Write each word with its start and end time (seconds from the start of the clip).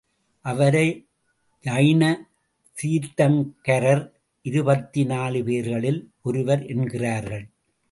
அவரை 0.45 1.07
ஜைன 1.65 2.03
தீர்த்தாங்கரர் 2.77 4.11
இருபத்தி 4.41 5.05
நாலு 5.05 5.39
பேர்களில் 5.39 6.01
ஒருவர் 6.21 6.65
என்கிறார்கள். 6.65 7.45